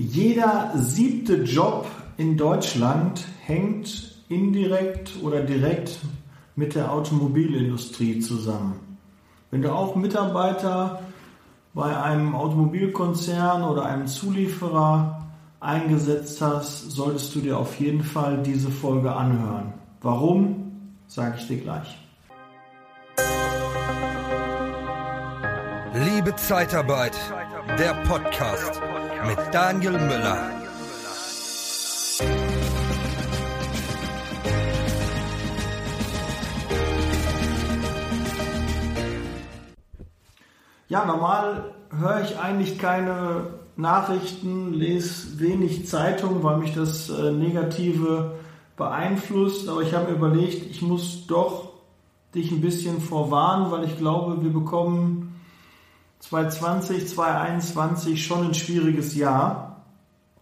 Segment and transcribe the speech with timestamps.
[0.00, 1.88] Jeder siebte Job
[2.18, 5.98] in Deutschland hängt indirekt oder direkt
[6.54, 8.78] mit der Automobilindustrie zusammen.
[9.50, 11.02] Wenn du auch Mitarbeiter
[11.74, 15.26] bei einem Automobilkonzern oder einem Zulieferer
[15.58, 19.72] eingesetzt hast, solltest du dir auf jeden Fall diese Folge anhören.
[20.00, 21.98] Warum, sage ich dir gleich.
[25.92, 27.18] Liebe Zeitarbeit,
[27.76, 28.80] der Podcast
[29.26, 30.50] mit Daniel Müller.
[40.88, 48.32] Ja, normal höre ich eigentlich keine Nachrichten, lese wenig Zeitung, weil mich das äh, Negative
[48.76, 49.68] beeinflusst.
[49.68, 51.68] Aber ich habe mir überlegt, ich muss doch
[52.34, 55.17] dich ein bisschen vorwarnen, weil ich glaube, wir bekommen
[56.28, 59.86] 2020, 2021 schon ein schwieriges Jahr,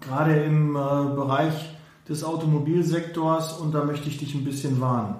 [0.00, 1.74] gerade im äh, Bereich
[2.08, 5.16] des Automobilsektors und da möchte ich dich ein bisschen warnen.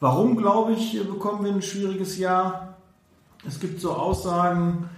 [0.00, 2.74] Warum, glaube ich, bekommen wir ein schwieriges Jahr?
[3.46, 4.88] Es gibt so Aussagen,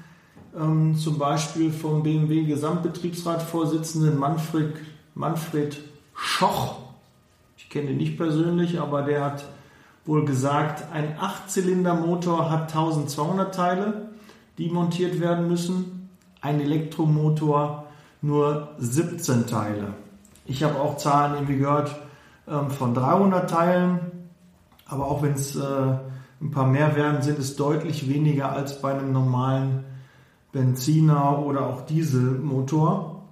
[0.59, 4.75] ähm, zum Beispiel vom BMW Gesamtbetriebsratsvorsitzenden Manfred,
[5.15, 5.79] Manfred
[6.15, 6.77] Schoch.
[7.59, 9.45] Ich kenne ihn nicht persönlich, aber der hat
[10.07, 14.08] wohl gesagt, ein Achtzylindermotor hat 1200 Teile,
[14.59, 16.11] die montiert werden müssen.
[16.41, 17.87] Ein Elektromotor
[18.21, 19.95] nur 17 Teile.
[20.45, 21.95] Ich habe auch Zahlen irgendwie gehört
[22.49, 24.01] ähm, von 300 Teilen,
[24.87, 25.63] aber auch wenn es äh,
[26.41, 29.85] ein paar mehr werden, sind es deutlich weniger als bei einem normalen
[30.53, 33.23] Benziner oder auch Dieselmotor.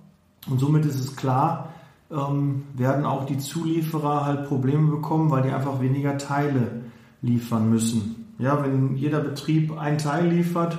[0.48, 1.70] Und somit ist es klar,
[2.10, 6.82] ähm, werden auch die Zulieferer halt Probleme bekommen, weil die einfach weniger Teile
[7.22, 8.34] liefern müssen.
[8.38, 10.76] Ja, wenn jeder Betrieb ein Teil liefert,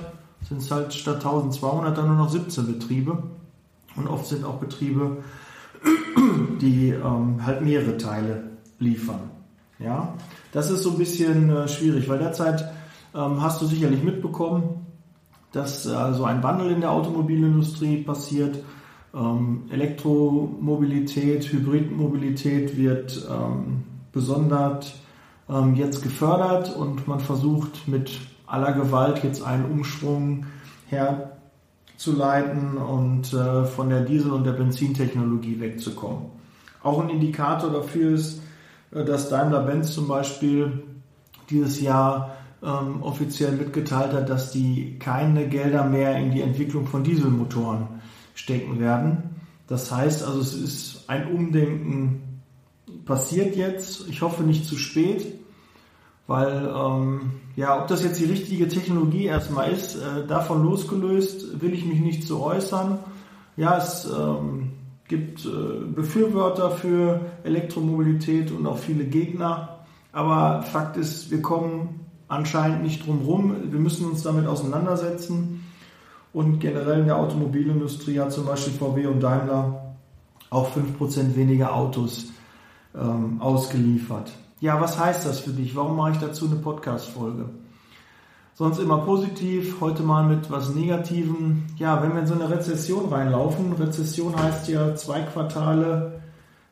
[0.48, 3.22] sind es halt statt 1200 dann nur noch 17 Betriebe.
[3.96, 5.18] Und oft sind auch Betriebe,
[6.60, 8.44] die ähm, halt mehrere Teile
[8.78, 9.30] liefern.
[9.78, 10.14] Ja,
[10.52, 12.64] das ist so ein bisschen äh, schwierig, weil derzeit
[13.14, 14.86] ähm, hast du sicherlich mitbekommen,
[15.52, 18.62] dass äh, so ein Wandel in der Automobilindustrie passiert.
[19.14, 24.94] Ähm, Elektromobilität, Hybridmobilität wird ähm, besonders
[25.48, 30.46] ähm, jetzt gefördert und man versucht mit aller Gewalt jetzt einen Umschwung
[30.88, 36.26] herzuleiten und äh, von der Diesel- und der Benzintechnologie wegzukommen.
[36.82, 38.40] Auch ein Indikator dafür ist,
[38.90, 40.82] äh, dass Daimler-Benz zum Beispiel
[41.50, 47.04] dieses Jahr ähm, offiziell mitgeteilt hat, dass die keine Gelder mehr in die Entwicklung von
[47.04, 47.86] Dieselmotoren
[48.34, 49.36] stecken werden.
[49.66, 52.40] Das heißt also, es ist ein Umdenken
[53.04, 54.08] passiert jetzt.
[54.08, 55.26] Ich hoffe nicht zu spät,
[56.28, 61.72] weil ähm, ja, ob das jetzt die richtige Technologie erstmal ist, äh, davon losgelöst, will
[61.72, 62.98] ich mich nicht zu äußern.
[63.56, 64.74] Ja, es ähm,
[65.08, 65.48] gibt äh,
[65.92, 69.80] Befürworter für Elektromobilität und auch viele Gegner.
[70.12, 73.56] Aber Fakt ist, wir kommen anscheinend nicht drum rum.
[73.70, 75.64] Wir müssen uns damit auseinandersetzen.
[76.34, 79.94] Und generell in der Automobilindustrie hat zum Beispiel VW und Daimler
[80.50, 82.26] auch 5% weniger Autos
[82.94, 84.30] ähm, ausgeliefert.
[84.60, 85.76] Ja, was heißt das für dich?
[85.76, 87.48] Warum mache ich dazu eine Podcast-Folge?
[88.54, 91.66] Sonst immer positiv, heute mal mit was Negativem.
[91.76, 96.20] Ja, wenn wir in so eine Rezession reinlaufen, Rezession heißt ja zwei Quartale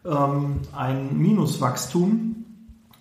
[0.04, 2.44] ähm, ein Minuswachstum.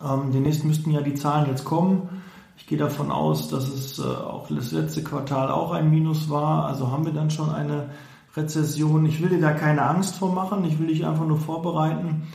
[0.03, 2.07] Ähm, demnächst müssten ja die Zahlen jetzt kommen.
[2.55, 6.67] Ich gehe davon aus, dass es äh, auch das letzte Quartal auch ein Minus war.
[6.67, 7.89] Also haben wir dann schon eine
[8.35, 9.07] Rezession.
[9.07, 10.63] Ich will dir da keine Angst vor machen.
[10.63, 12.27] Ich will dich einfach nur vorbereiten,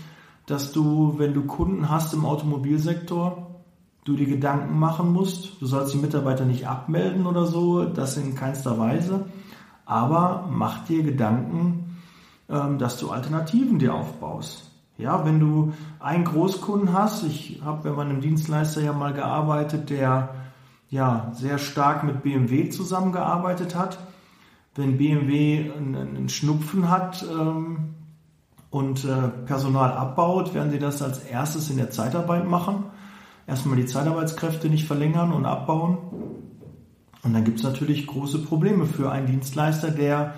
[0.51, 3.47] dass du, wenn du Kunden hast im Automobilsektor,
[4.05, 5.61] du dir Gedanken machen musst.
[5.61, 9.27] Du sollst die Mitarbeiter nicht abmelden oder so, das in keinster Weise.
[9.85, 11.99] Aber mach dir Gedanken,
[12.49, 14.71] ähm, dass du Alternativen dir aufbaust.
[14.99, 20.35] Ja, wenn du einen Großkunden hast, ich habe bei meinem Dienstleister ja mal gearbeitet, der
[20.91, 23.99] ja sehr stark mit BMW zusammengearbeitet hat.
[24.75, 27.95] Wenn BMW einen Schnupfen hat ähm,
[28.71, 32.85] und äh, Personal abbaut, werden sie das als erstes in der Zeitarbeit machen
[33.51, 35.99] erstmal die Zeitarbeitskräfte nicht verlängern und abbauen.
[37.23, 40.35] Und dann gibt es natürlich große Probleme für einen Dienstleister, der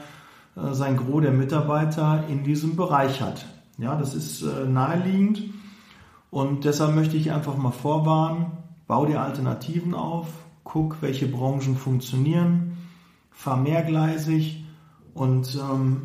[0.57, 3.47] äh, sein Gros der Mitarbeiter in diesem Bereich hat.
[3.79, 5.43] Ja, das ist äh, naheliegend
[6.31, 8.47] und deshalb möchte ich einfach mal vorwarnen,
[8.87, 10.27] bau dir Alternativen auf,
[10.65, 12.79] guck, welche Branchen funktionieren,
[13.31, 14.65] fahr mehrgleisig
[15.15, 16.03] und ähm,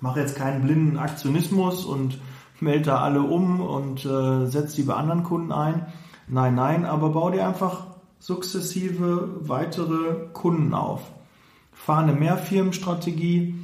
[0.00, 2.20] mach jetzt keinen blinden Aktionismus und
[2.60, 5.86] melde da alle um und äh, setze die bei anderen Kunden ein.
[6.28, 7.86] Nein, nein, aber bau dir einfach
[8.18, 11.02] sukzessive weitere Kunden auf.
[11.72, 13.54] Fahr eine Mehrfirmenstrategie,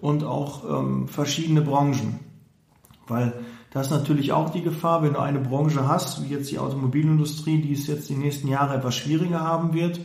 [0.00, 2.20] und auch ähm, verschiedene Branchen.
[3.06, 3.32] Weil
[3.70, 7.60] das ist natürlich auch die Gefahr, wenn du eine Branche hast, wie jetzt die Automobilindustrie,
[7.60, 10.00] die es jetzt die nächsten Jahre etwas schwieriger haben wird,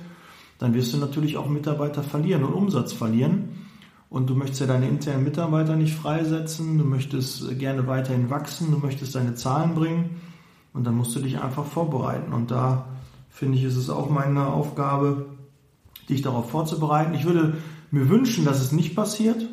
[0.60, 3.68] dann wirst du natürlich auch Mitarbeiter verlieren und Umsatz verlieren.
[4.13, 8.77] Und du möchtest ja deine internen Mitarbeiter nicht freisetzen, du möchtest gerne weiterhin wachsen, du
[8.77, 10.21] möchtest deine Zahlen bringen
[10.71, 12.31] und dann musst du dich einfach vorbereiten.
[12.31, 12.86] Und da
[13.31, 15.25] finde ich, ist es auch meine Aufgabe,
[16.10, 17.15] dich darauf vorzubereiten.
[17.15, 17.57] Ich würde
[17.89, 19.50] mir wünschen, dass es nicht passiert.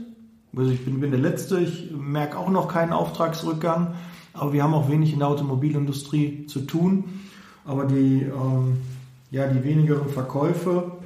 [0.54, 3.94] Also ich bin, bin der Letzte, ich merke auch noch keinen Auftragsrückgang,
[4.34, 7.04] aber wir haben auch wenig in der Automobilindustrie zu tun.
[7.64, 8.76] Aber die, ähm,
[9.30, 10.98] ja, die wenigeren Verkäufe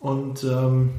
[0.00, 0.90] und ähm,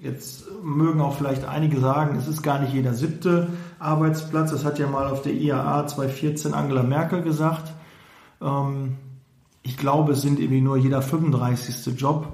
[0.00, 3.48] Jetzt mögen auch vielleicht einige sagen, es ist gar nicht jeder siebte
[3.80, 4.52] Arbeitsplatz.
[4.52, 7.72] Das hat ja mal auf der IAA 2014 Angela Merkel gesagt.
[8.40, 8.94] Ähm,
[9.62, 12.00] ich glaube, es sind irgendwie nur jeder 35.
[12.00, 12.28] Job,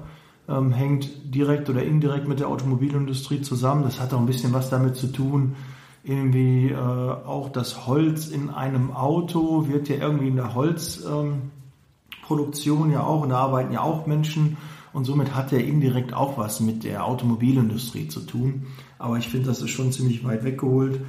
[0.47, 3.81] ähm, hängt direkt oder indirekt mit der Automobilindustrie zusammen.
[3.81, 5.55] Das hat auch ein bisschen was damit zu tun.
[6.03, 13.01] Irgendwie äh, auch das Holz in einem Auto wird ja irgendwie in der Holzproduktion ja
[13.01, 14.57] auch, und da arbeiten ja auch Menschen
[14.95, 18.67] und somit hat er indirekt auch was mit der Automobilindustrie zu tun.
[18.97, 21.01] Aber ich finde, das ist schon ziemlich weit weggeholt.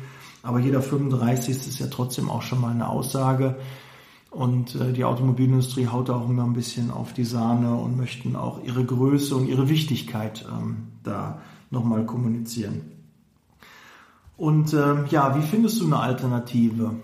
[0.42, 1.54] Aber jeder 35.
[1.54, 3.60] ist ja trotzdem auch schon mal eine Aussage.
[4.28, 8.60] Und äh, die Automobilindustrie haut auch immer ein bisschen auf die Sahne und möchten auch
[8.64, 11.40] ihre Größe und ihre Wichtigkeit ähm, da
[11.70, 12.80] nochmal kommunizieren.
[14.36, 16.96] Und ähm, ja, wie findest du eine Alternative?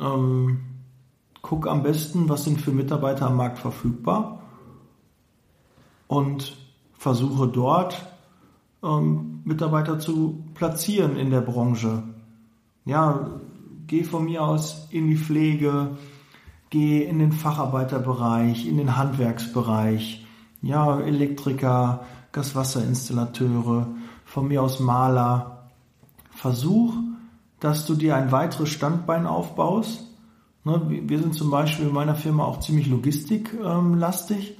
[0.00, 0.60] Ähm,
[1.42, 4.39] guck am besten, was sind für Mitarbeiter am Markt verfügbar
[6.10, 6.56] und
[6.98, 8.04] versuche dort
[8.82, 12.02] ähm, Mitarbeiter zu platzieren in der Branche.
[12.84, 13.30] Ja,
[13.86, 15.96] geh von mir aus in die Pflege,
[16.68, 20.26] geh in den Facharbeiterbereich, in den Handwerksbereich,
[20.62, 22.00] ja, Elektriker,
[22.32, 23.86] Gaswasserinstallateure,
[24.24, 25.68] von mir aus Maler.
[26.32, 26.92] Versuch,
[27.60, 30.08] dass du dir ein weiteres Standbein aufbaust.
[30.64, 34.56] Ne, wir sind zum Beispiel in meiner Firma auch ziemlich logistiklastig.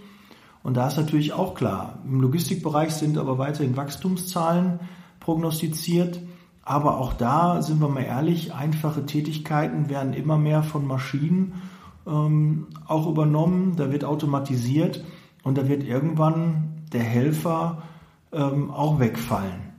[0.62, 4.81] Und da ist natürlich auch klar, im Logistikbereich sind aber weiterhin Wachstumszahlen
[5.19, 6.21] prognostiziert.
[6.62, 11.55] Aber auch da sind wir mal ehrlich, einfache Tätigkeiten werden immer mehr von Maschinen
[12.07, 13.77] ähm, auch übernommen.
[13.77, 15.03] Da wird automatisiert
[15.43, 17.83] und da wird irgendwann der Helfer
[18.33, 19.71] ähm, auch wegfallen.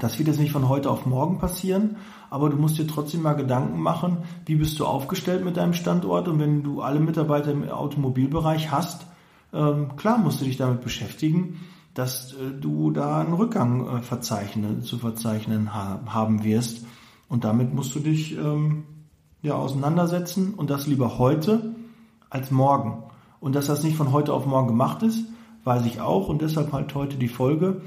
[0.00, 1.96] Das wird jetzt nicht von heute auf morgen passieren,
[2.30, 6.28] aber du musst dir trotzdem mal Gedanken machen, wie bist du aufgestellt mit deinem Standort
[6.28, 9.06] und wenn du alle Mitarbeiter im Automobilbereich hast,
[9.52, 11.60] ähm, klar musst du dich damit beschäftigen,
[11.94, 16.86] dass äh, du da einen Rückgang äh, verzeichnen, zu verzeichnen ha haben wirst.
[17.28, 18.84] Und damit musst du dich ähm,
[19.42, 21.74] ja, auseinandersetzen und das lieber heute
[22.30, 23.02] als morgen.
[23.40, 25.26] Und dass das nicht von heute auf morgen gemacht ist,
[25.64, 27.82] weiß ich auch und deshalb halt heute die Folge.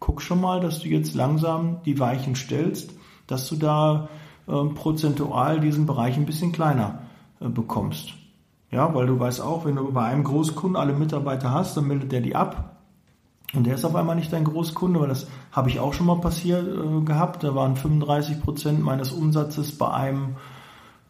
[0.00, 2.92] Guck schon mal, dass du jetzt langsam die Weichen stellst,
[3.26, 4.08] dass du da
[4.48, 7.02] ähm, prozentual diesen Bereich ein bisschen kleiner
[7.40, 8.14] äh, bekommst.
[8.70, 12.12] Ja, weil du weißt auch, wenn du bei einem Großkunden alle Mitarbeiter hast, dann meldet
[12.12, 12.76] der die ab.
[13.54, 16.20] Und der ist auf einmal nicht dein Großkunde, weil das habe ich auch schon mal
[16.20, 17.44] passiert äh, gehabt.
[17.44, 20.36] Da waren 35 Prozent meines Umsatzes bei einem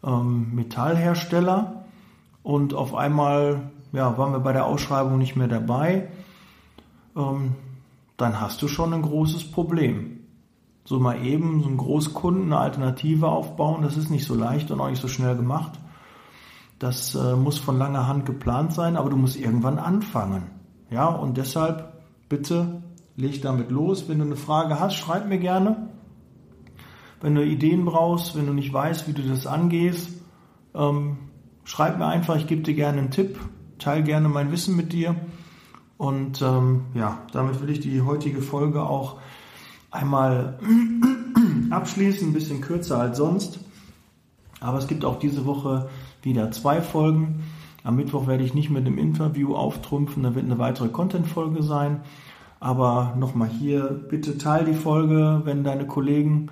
[0.03, 1.83] ähm, Metallhersteller.
[2.43, 6.07] Und auf einmal ja, waren wir bei der Ausschreibung nicht mehr dabei.
[7.17, 7.55] Ähm,
[8.15, 10.19] dann hast du schon ein großes Problem.
[10.85, 14.79] So mal eben so einen Großkunden eine Alternative aufbauen, das ist nicht so leicht und
[14.79, 15.73] auch nicht so schnell gemacht.
[16.79, 20.43] Das äh, muss von langer Hand geplant sein, aber du musst irgendwann anfangen.
[20.89, 21.93] Ja, und deshalb
[22.29, 22.81] bitte
[23.17, 24.07] leg damit los.
[24.07, 25.89] Wenn du eine Frage hast, schreib mir gerne.
[27.21, 30.09] Wenn du Ideen brauchst, wenn du nicht weißt, wie du das angehst,
[30.73, 31.17] ähm,
[31.65, 33.37] schreib mir einfach, ich gebe dir gerne einen Tipp,
[33.77, 35.15] teile gerne mein Wissen mit dir.
[35.97, 39.19] Und ähm, ja, damit will ich die heutige Folge auch
[39.91, 40.59] einmal
[41.71, 43.59] abschließen, ein bisschen kürzer als sonst.
[44.61, 45.89] Aber es gibt auch diese Woche
[46.21, 47.43] wieder zwei Folgen.
[47.83, 52.01] Am Mittwoch werde ich nicht mit dem Interview auftrumpfen, da wird eine weitere Content-Folge sein.
[52.59, 56.49] Aber nochmal hier, bitte teil die Folge, wenn deine Kollegen,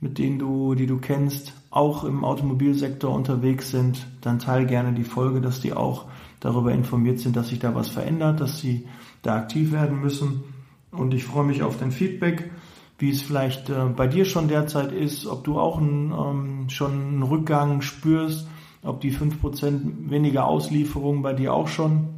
[0.00, 5.04] mit denen du, die du kennst, auch im Automobilsektor unterwegs sind, dann teil gerne die
[5.04, 6.06] Folge, dass die auch
[6.40, 8.86] darüber informiert sind, dass sich da was verändert, dass sie
[9.22, 10.42] da aktiv werden müssen.
[10.90, 12.50] Und ich freue mich auf dein Feedback
[12.98, 16.92] wie es vielleicht äh, bei dir schon derzeit ist, ob du auch einen, ähm, schon
[16.92, 18.48] einen Rückgang spürst,
[18.86, 22.08] ob die 5% weniger Auslieferungen bei dir auch schon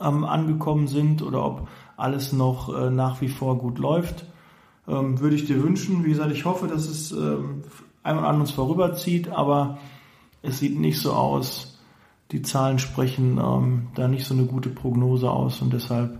[0.00, 4.26] ähm, angekommen sind oder ob alles noch äh, nach wie vor gut läuft.
[4.86, 6.04] Ähm, würde ich dir wünschen.
[6.04, 7.62] Wie gesagt, ich hoffe, dass es ähm,
[8.02, 9.78] einmal an uns vorüberzieht, aber
[10.42, 11.78] es sieht nicht so aus.
[12.32, 16.18] Die Zahlen sprechen ähm, da nicht so eine gute Prognose aus und deshalb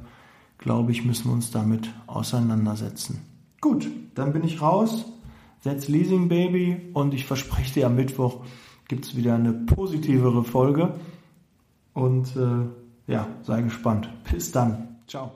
[0.59, 3.23] glaube ich, müssen wir uns damit auseinandersetzen.
[3.61, 5.05] Gut, dann bin ich raus.
[5.61, 8.45] Setz Leasing Baby und ich verspreche dir, am Mittwoch
[8.89, 10.95] gibt es wieder eine positivere Folge.
[11.93, 14.09] Und äh, ja, sei gespannt.
[14.31, 14.97] Bis dann.
[15.07, 15.33] Ciao.